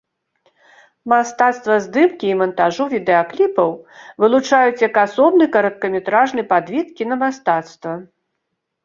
[1.11, 3.69] Мастацтва здымкі і мантажу відэакліпаў
[4.23, 7.93] вылучаюць як асобны кароткаметражны падвід кінамастацтва.